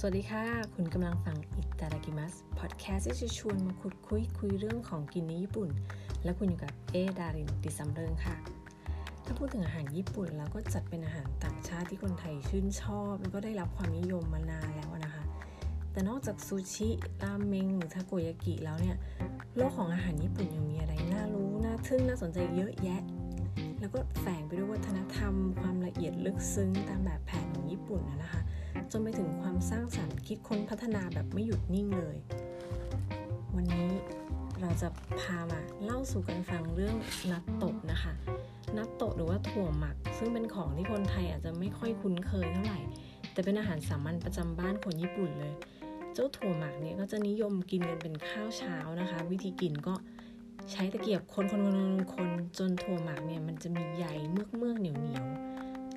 [0.00, 5.68] สวัสดีค่ะ คุณกำลังฟังอิตาดากิมัสพอดแคสต์ที่จะชวนมาคุยคุยคุยเรื่องของกินในญี่ปุ่น
[6.24, 8.36] และคุณอยู่กับเอดารินดิซัมเริงค่ะ
[9.24, 15.22] ถ้าพูดถึงอาหารญี่ปุ่นแล้วก็จัดเป็นอาหารต่างชาติที่คนไทยชื่นชอบ แล้วก็ได้รับความนิยมมานานแล้วนะคะ
[15.92, 16.88] แต่นอกจากซูชิ
[17.22, 18.96] ราเมงหรือทาโกยากิแล้วเนี่ย
[19.56, 23.02] โลกของอาหารญี่ปุ่นยังมีอะไรน่ารู้น่าทึ่งน่าสนใจเยอะแยะ
[23.80, 28.40] แล้วก็แฝงไปด้วยวัฒนธรรม ความละเอียดลึกซึ้งตามแบบแผน ญี่ปุ่นนะคะ
[28.92, 32.16] จนไปถึงความสร้างสรรค์คิดค้นพัฒนาแบบไม่หยุดนิ่งเลย
[33.54, 33.88] วันนี้
[34.60, 34.88] เราจะ
[35.20, 36.96] พามาเล่าสู่กันฟังเรื่อง
[37.30, 38.12] นัตโตะนะคะ
[38.76, 42.80] นัตโตะหรือว่าถั่วหมัก ซึ่งเป็นของที่คนไทยอาจจะไม่ค่อยคุ้นเคยเท่าไหร่
[43.32, 45.54] แต่เป็นอาหารสามัญประจำบ้านคนญี่ปุ่นเลย
[46.14, 49.94] เจ้าถั่วหมักเนี่ยก็จะนิยมกินกันเป็นข้าวเช้านะคะ วิธีกินก็
[50.72, 51.80] ใช้ตะเกียบคนคนคน
[52.14, 55.26] คนจนถั่วหมักเนี่ยมันจะมีใยเมือกเมือกเหนียวเหนียว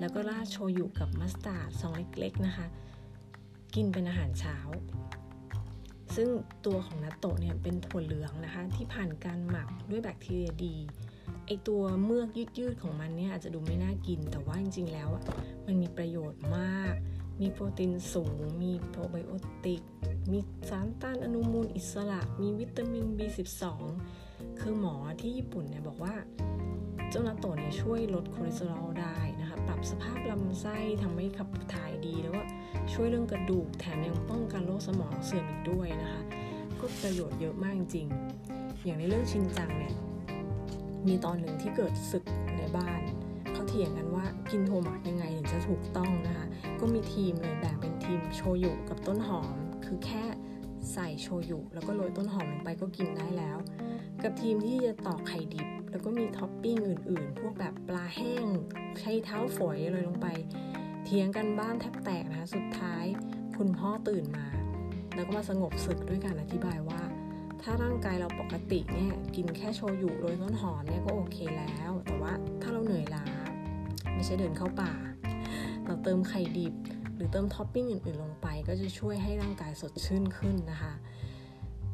[0.00, 2.66] แล้วก็ราดโชยุกับมัสตาร์ดซองเล็กๆนะคะ
[3.74, 4.56] กินเป็นอาหารเช้า
[6.16, 6.28] ซึ่ง
[6.66, 10.76] ตัวของนัตโตะเนี่ยเป็นถั่วเหลืองนะคะ ที่ผ่านการหมักด้วยแบคทีเรียดี
[11.46, 12.28] ไอตัวเมือก
[12.58, 15.08] ยืดๆของมันเนี่ยอาจจะดูไม่น่ากินแต่ว่าจริงๆแล้ว
[15.66, 16.94] มันมีประโยชน์มาก
[17.40, 19.32] มีโปรตีนสูง มีโปรไบโอ
[19.64, 19.82] ติก
[20.30, 23.64] มีสารต้านอนุมูลอิสระ มีวิตามิน B12
[24.60, 26.14] คือหมอที่ญี่ปุ่นเนี่ยบอกว่า
[27.10, 32.42] เจ้านัตโตะเนี่ยช่วยลดคอเลสเตอรอลได้นะคะ ปรับสภาพลำไส้ทำให้ขับถ่ายดีแล้วก็
[32.92, 36.22] ช่วยเรื่องกระดูกแถมยังป้องกันโรคสมองเสื่อมอีกด้วยนะคะ
[36.80, 38.06] ก็ประโยชน์เยอะมากจริง
[38.84, 39.94] อย่างในเรื่องชินจังเนี่ย
[41.06, 42.24] มีตอนหนึ่งที่เกิดศึก
[42.56, 43.00] ในบ้าน
[43.52, 46.46] เขาเถียงกันว่ากินนัตโตะยังไงถึงจะถูกต้องนะคะ
[46.80, 49.48] ก็มีทีมเลยแบ่งเป็นทีมโชยุกับต้นหอม
[49.84, 50.24] คือแค่
[50.92, 53.58] ใส่โชยุแล้วก็โรยต้นหอมลงไปก็กินได้แล้ว
[54.22, 58.46] กับทีมที่จะตอกไข่ดิบ แล้วก็มีท็อปปิ้งอื่นๆ พวกแบบปลาแห้ง
[59.00, 60.28] ใช้เท้าฝอยเลยลงไป
[61.04, 63.04] เถียงกันบ้านแทบแตกนะคะสุดท้าย
[63.58, 64.46] คุณพ่อตื่นมา
[65.14, 67.02] แล้วก็มาสงบศึกด้วยการอธิบายว่า
[67.62, 73.26] ถ้าร่างกายเราปกติเนี่ยกินแค่โชยุโรยต้นหอมเนี่ยก็โอเคแล้ว แต่ว่าถ้าเราเหนื่อยล้า
[74.14, 74.92] ไม่ใช่เดินเข้าป่า
[75.86, 76.74] เราเติมไข่ดิบ
[77.18, 80.94] หรือเติมท็อปปิ้งอื่นๆลงไป ก็จะช่วยให้ร่างกายสดชื่นขึ้นนะคะ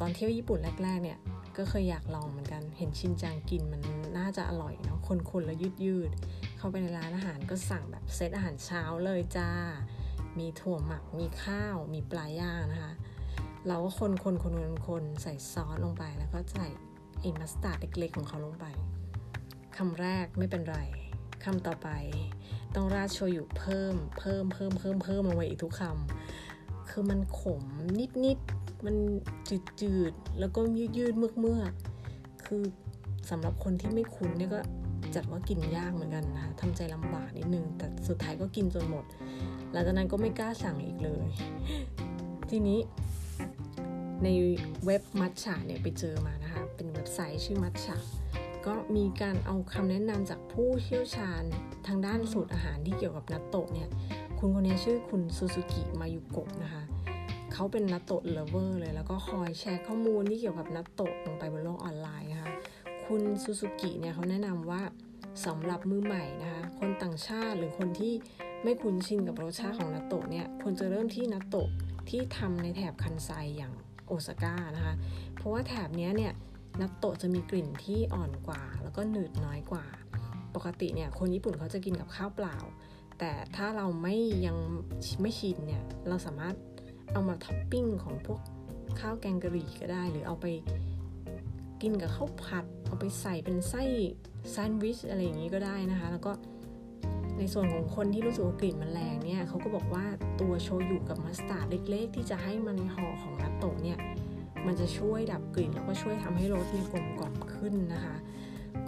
[0.01, 1.19] ตอนเที่ยวญี่ปุ่นแรกๆเนี่ย
[1.57, 3.81] ก็เคยอยากลองเหมือนกัน เห็นชินจังกินมัน
[4.19, 4.99] น่าจะอร่อยเนาะ
[5.29, 6.11] คนๆ แล้วยืดยืด
[6.57, 9.51] เข้าไปในร้านอาหารก็สั่งแบบเซตอาหารเช้าเลยจ้า
[10.39, 12.93] มีถั่วหมัก มีข้าว มีปลาย่างนะคะ
[13.69, 16.69] เราก็คนคนคนคนคนใส่ซอสลงไป แล้วก็ใส่
[17.21, 18.67] ไอ้มัสตาร์ดเล็กๆ ของเขาลงไป
[19.77, 20.79] คำแรกไม่เป็นไร
[21.45, 21.89] คำต่อไป
[22.75, 27.63] ต้องราดโชยุเพิ่ม เพิ่มเพิ่มเพิ่มเพิ่มลงไปอีกทุกคำคือมันขม
[28.25, 28.97] นิดๆมัน
[29.81, 31.73] จืดๆแล้วก็ยืดยืดเมือกเมือก
[32.45, 32.63] คือ
[33.31, 34.61] สำหรับคนที่ไม่คุ้นเนี่ยก็
[35.15, 39.05] จัดว่ากินยากเหมือนกันนะคะทำใจลำบากนิดนึง แต่สุดท้ายก็กินจนหมด
[39.73, 41.27] หลังจากนั้นก็ไม่กล้าสั่งอีกเลย
[42.51, 42.81] ทีนี้
[44.23, 44.29] ใน
[44.85, 47.99] เว็บมัชชาเนี่ยไปเจอมานะคะ เป็นเว็บไซต์ชื่อมัชชา
[48.67, 51.43] ก็มีการเอาคำแนะนำจากผู้เชี่ยวชาญ
[51.87, 53.89] ทางด้านสูตรอาหารที่เกี่ยวกับนัตโตะเนี่ย
[54.39, 56.83] คุณคนนี้ชื่อคุณซูซูกิมายุโกะนะคะ
[57.53, 62.51] เขาเป็นนัตโตะเลเวอร์เลย แล้วก็คอยแชร์ข้อมูลที่เกี่ยวกับนัตโตะลงไปบนโลกออนไลน์นะคะ
[63.07, 64.83] คุณซูซูกิเนี่ยเขาแนะนำว่า
[65.47, 68.13] สำหรับมือใหม่นะคะ คนต่างชาติหรือคนที่
[68.63, 71.69] ไม่คุ้นชินกับรสชาติของนัตโตะเนี่ยควรจะเริ่มที่นัตโตะ
[72.09, 73.73] ที่ทำในแถบคันไซอย่าง
[74.07, 74.95] โอซาก้านะคะ
[75.37, 76.33] เพราะว่าแถบนี้เนี่ย
[76.81, 79.87] นัตโตะจะมีกลิ่นที่อ่อนกว่า แล้วก็หนืดน้อยกว่า
[80.55, 82.57] ปกติเนี่ยคนญี่ปุ่นเขาจะกินกับข้าวเปล่า
[83.19, 84.57] แต่ถ้าเราไม่ยัง
[85.21, 86.57] ไม่ชินเนี่ยเราสามารถ
[87.13, 88.41] เอามาท็อปปิ้งของพวก
[89.01, 90.47] ข้าวแกงกะหรี่ก็ได้ หรือเอาไป
[91.83, 93.83] กินกับข้าวผัด เอาไปใส่เป็นไส้
[94.51, 96.33] แซนด์วิชอะไรอย่างนี้ก็ได้นะคะ แล้วก็
[97.39, 100.05] ในส่วนของคนที่รู้สึกว่ากลิ่นมันแรงเนี่ยเขาก็บอกว่า
[100.41, 103.99] ตัวโชยุกับมัสตาร์ดเล็ก ๆ ที่จะให้มันในห่อของนัตโตะเนี่ย
[104.67, 108.17] มันจะช่วยดับกลิ่นแล้วก็ช่วยทำให้รสเนี่ยกลมกล่อมขึ้นนะคะ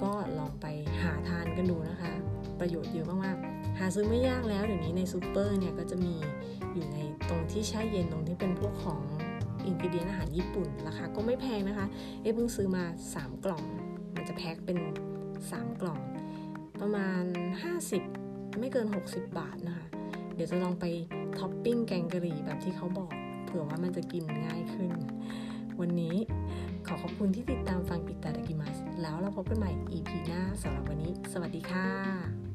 [0.03, 0.66] ก็ลองไป
[1.03, 2.12] หาทานกันดูนะคะ
[2.61, 6.14] ประโยชน์เยอะมากๆหาซื้อไม่ยากแล้วเดี๋ยวนี้ในซูเปอร์เนี่ยก็จะมี
[6.75, 9.02] อยู่ในตรงที่แช่เย็นตรงที่เป็นพวกของ
[9.67, 11.87] ingredient อาหารญี่ปุ่นราคาก็ไม่แพงนะคะ
[12.22, 12.84] เอ๊เพิ่งซื้อมา
[13.14, 13.64] 3 กล่อง
[14.14, 14.79] มันจะแพ็คเป็น
[15.31, 16.00] 3 กล่อง
[16.81, 17.22] ประมาณ
[17.93, 19.87] 50 ไม่เกิน 60 บาทนะคะ
[20.34, 20.84] เดี๋ยวจะลองไป
[21.38, 23.12] ท็อปปิ้งแกงกะหรี่แบบที่เขาบอก
[23.44, 24.93] เผื่อว่ามันจะกินง่ายขึ้น
[25.81, 26.17] วันนี้
[26.87, 32.45] ขอขอบคุณที่ติดตามฟังปิตาดากิมัสแล้วเราพบกันใหม่ EP หน้าสำหรับวันนี้ สวัสดีค่ะ